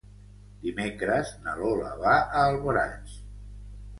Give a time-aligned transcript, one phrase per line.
[0.63, 3.13] Dimecres na Lola va a Alboraig.